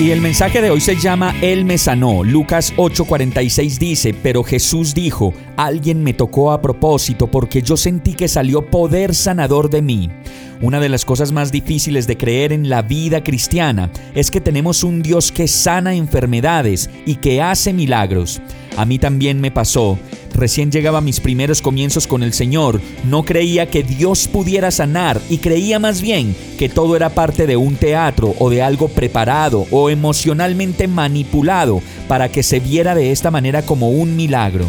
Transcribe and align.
Y 0.00 0.12
el 0.12 0.20
mensaje 0.20 0.62
de 0.62 0.70
hoy 0.70 0.80
se 0.80 0.94
llama 0.94 1.34
Él 1.42 1.64
me 1.64 1.76
sanó. 1.76 2.22
Lucas 2.22 2.72
8:46 2.76 3.78
dice, 3.78 4.14
pero 4.14 4.44
Jesús 4.44 4.94
dijo, 4.94 5.34
alguien 5.56 6.04
me 6.04 6.14
tocó 6.14 6.52
a 6.52 6.62
propósito 6.62 7.26
porque 7.26 7.62
yo 7.62 7.76
sentí 7.76 8.14
que 8.14 8.28
salió 8.28 8.70
poder 8.70 9.12
sanador 9.12 9.70
de 9.70 9.82
mí. 9.82 10.08
Una 10.60 10.78
de 10.78 10.88
las 10.88 11.04
cosas 11.04 11.32
más 11.32 11.50
difíciles 11.50 12.06
de 12.06 12.16
creer 12.16 12.52
en 12.52 12.68
la 12.68 12.82
vida 12.82 13.24
cristiana 13.24 13.90
es 14.14 14.30
que 14.30 14.40
tenemos 14.40 14.84
un 14.84 15.02
Dios 15.02 15.32
que 15.32 15.48
sana 15.48 15.94
enfermedades 15.94 16.88
y 17.04 17.16
que 17.16 17.42
hace 17.42 17.72
milagros. 17.72 18.40
A 18.76 18.84
mí 18.84 19.00
también 19.00 19.40
me 19.40 19.50
pasó 19.50 19.98
Recién 20.38 20.70
llegaba 20.70 20.98
a 20.98 21.00
mis 21.00 21.18
primeros 21.18 21.60
comienzos 21.60 22.06
con 22.06 22.22
el 22.22 22.32
Señor, 22.32 22.80
no 23.02 23.24
creía 23.24 23.68
que 23.68 23.82
Dios 23.82 24.28
pudiera 24.28 24.70
sanar 24.70 25.20
y 25.28 25.38
creía 25.38 25.80
más 25.80 26.00
bien 26.00 26.36
que 26.56 26.68
todo 26.68 26.94
era 26.94 27.08
parte 27.08 27.48
de 27.48 27.56
un 27.56 27.74
teatro 27.74 28.36
o 28.38 28.48
de 28.48 28.62
algo 28.62 28.86
preparado 28.86 29.66
o 29.72 29.90
emocionalmente 29.90 30.86
manipulado 30.86 31.82
para 32.06 32.28
que 32.28 32.44
se 32.44 32.60
viera 32.60 32.94
de 32.94 33.10
esta 33.10 33.32
manera 33.32 33.62
como 33.62 33.90
un 33.90 34.14
milagro. 34.14 34.66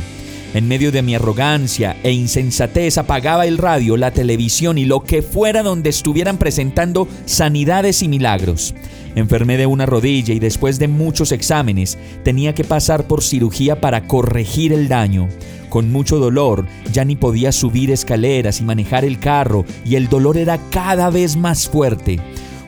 En 0.55 0.67
medio 0.67 0.91
de 0.91 1.03
mi 1.03 1.13
arrogancia 1.13 1.97
e 2.01 2.13
insensatez 2.13 2.97
apagaba 2.97 3.45
el 3.45 3.59
radio, 3.59 3.95
la 3.95 4.09
televisión 4.09 4.79
y 4.79 4.85
lo 4.85 5.01
que 5.01 5.22
fuera 5.22 5.61
donde 5.61 5.91
estuvieran 5.91 6.39
presentando 6.39 7.07
sanidades 7.25 8.01
y 8.01 8.07
milagros. 8.07 8.73
Enfermé 9.13 9.57
de 9.57 9.67
una 9.67 9.85
rodilla 9.85 10.33
y 10.33 10.39
después 10.39 10.79
de 10.79 10.88
muchos 10.88 11.31
exámenes 11.31 11.99
tenía 12.23 12.55
que 12.55 12.63
pasar 12.63 13.05
por 13.05 13.22
cirugía 13.22 13.79
para 13.79 14.07
corregir 14.07 14.73
el 14.73 14.88
daño. 14.88 15.29
Con 15.70 15.92
mucho 15.92 16.17
dolor, 16.17 16.66
ya 16.92 17.06
ni 17.06 17.16
podía 17.16 17.52
subir 17.52 17.92
escaleras 17.92 18.59
y 18.59 18.64
manejar 18.64 19.06
el 19.06 19.20
carro 19.20 19.66
y 19.86 19.95
el 19.95 20.09
dolor 20.09 20.38
era 20.38 20.59
cada 20.72 21.09
vez 21.09 21.38
más 21.38 21.70
fuerte. 21.70 22.20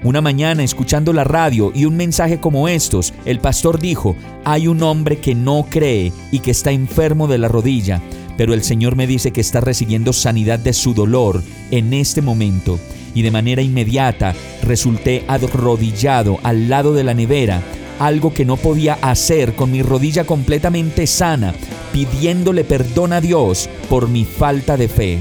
Una 0.03 0.21
mañana, 0.21 0.63
escuchando 0.63 1.13
la 1.13 1.23
radio 1.23 1.71
y 1.75 1.85
un 1.85 1.95
mensaje 1.95 2.39
como 2.39 2.67
estos, 2.67 3.13
el 3.25 3.39
pastor 3.39 3.79
dijo, 3.79 4.15
hay 4.45 4.67
un 4.67 4.81
hombre 4.81 5.19
que 5.19 5.35
no 5.35 5.67
cree 5.69 6.11
y 6.31 6.39
que 6.39 6.51
está 6.51 6.71
enfermo 6.71 7.27
de 7.27 7.37
la 7.37 7.47
rodilla, 7.47 8.01
pero 8.37 8.53
el 8.53 8.63
Señor 8.63 8.95
me 8.95 9.05
dice 9.05 9.31
que 9.31 9.41
está 9.41 9.61
recibiendo 9.61 10.13
sanidad 10.13 10.57
de 10.57 10.73
su 10.73 10.93
dolor 10.93 11.43
en 11.69 11.93
este 11.93 12.21
momento. 12.21 12.79
Y 13.13 13.23
de 13.23 13.31
manera 13.31 13.61
inmediata 13.61 14.33
resulté 14.63 15.23
arrodillado 15.27 16.39
al 16.43 16.69
lado 16.69 16.93
de 16.93 17.03
la 17.03 17.13
nevera 17.13 17.61
algo 17.99 18.33
que 18.33 18.45
no 18.45 18.57
podía 18.57 18.93
hacer 19.01 19.53
con 19.53 19.71
mi 19.71 19.81
rodilla 19.81 20.23
completamente 20.23 21.07
sana, 21.07 21.53
pidiéndole 21.91 22.63
perdón 22.63 23.13
a 23.13 23.21
Dios 23.21 23.69
por 23.89 24.07
mi 24.07 24.25
falta 24.25 24.77
de 24.77 24.87
fe. 24.87 25.19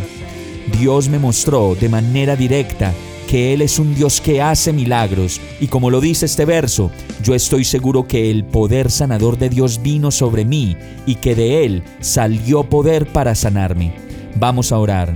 Dios 0.79 1.09
me 1.09 1.19
mostró 1.19 1.75
de 1.75 1.89
manera 1.89 2.37
directa 2.37 2.93
que 3.29 3.53
Él 3.53 3.63
es 3.63 3.79
un 3.79 3.95
Dios 3.95 4.21
que 4.21 4.43
hace 4.43 4.73
milagros 4.73 5.41
y 5.61 5.69
como 5.69 5.91
lo 5.91 6.01
dice 6.01 6.27
este 6.27 6.45
verso, 6.45 6.91
yo 7.23 7.35
estoy 7.35 7.65
seguro 7.65 8.09
que 8.09 8.31
el 8.31 8.45
poder 8.45 8.91
sanador 8.91 9.39
de 9.39 9.49
Dios 9.49 9.83
vino 9.83 10.11
sobre 10.11 10.45
mí 10.45 10.77
y 11.07 11.17
que 11.17 11.35
de 11.35 11.65
Él 11.65 11.83
salió 12.01 12.65
poder 12.65 13.07
para 13.07 13.35
sanarme. 13.35 13.95
Vamos 14.37 14.73
a 14.73 14.79
orar. 14.79 15.15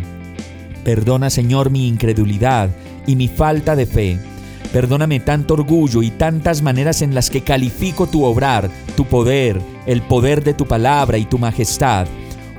Perdona 0.84 1.31
Señor 1.31 1.71
mi 1.71 1.89
incredulidad 1.89 2.71
y 3.06 3.17
mi 3.17 3.27
falta 3.29 3.75
de 3.75 3.87
fe 3.87 4.19
Perdóname 4.75 5.21
tanto 5.21 5.55
orgullo 5.55 6.03
y 6.03 6.11
tantas 6.11 6.61
maneras 6.61 7.01
en 7.01 7.15
las 7.15 7.31
que 7.31 7.43
califico 7.43 8.09
tu 8.09 8.25
obrar, 8.25 8.69
tu 8.97 9.05
poder, 9.05 9.62
el 9.87 10.03
poder 10.03 10.43
de 10.43 10.53
tu 10.53 10.67
palabra 10.67 11.17
y 11.17 11.27
tu 11.27 11.39
majestad. 11.39 12.09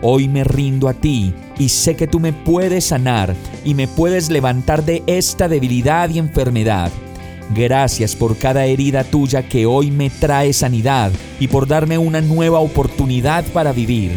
Hoy 0.01 0.29
me 0.29 0.45
rindo 0.45 0.87
a 0.87 0.93
ti 0.93 1.33
y 1.59 1.67
sé 1.67 1.97
que 1.97 2.07
tú 2.07 2.21
me 2.21 2.31
puedes 2.31 2.85
sanar 2.85 3.35
y 3.65 3.73
me 3.73 3.89
puedes 3.89 4.29
levantar 4.29 4.85
de 4.85 5.03
esta 5.07 5.49
debilidad 5.49 6.09
y 6.09 6.19
enfermedad. 6.19 6.89
Gracias 7.53 8.15
por 8.15 8.37
cada 8.37 8.65
herida 8.65 9.03
tuya 9.03 9.49
que 9.49 9.65
hoy 9.65 9.91
me 9.91 10.09
trae 10.09 10.53
sanidad 10.53 11.11
y 11.41 11.49
por 11.49 11.67
darme 11.67 11.97
una 11.97 12.21
nueva 12.21 12.59
oportunidad 12.59 13.43
para 13.47 13.73
vivir. 13.73 14.13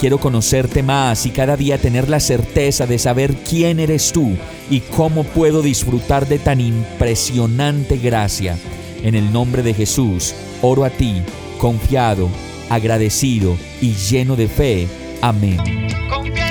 Quiero 0.00 0.18
conocerte 0.18 0.82
más 0.82 1.26
y 1.26 1.30
cada 1.30 1.58
día 1.58 1.76
tener 1.76 2.08
la 2.08 2.20
certeza 2.20 2.86
de 2.86 2.98
saber 2.98 3.34
quién 3.34 3.78
eres 3.78 4.12
tú 4.12 4.34
y 4.70 4.80
cómo 4.80 5.24
puedo 5.24 5.60
disfrutar 5.60 6.26
de 6.26 6.38
tan 6.38 6.58
impresionante 6.58 7.98
gracia. 7.98 8.56
En 9.02 9.14
el 9.14 9.30
nombre 9.30 9.62
de 9.62 9.74
Jesús, 9.74 10.34
oro 10.62 10.84
a 10.86 10.90
ti, 10.90 11.20
confiado, 11.58 12.30
agradecido 12.70 13.58
y 13.82 13.92
lleno 13.92 14.36
de 14.36 14.48
fe. 14.48 14.88
Amén. 15.20 15.58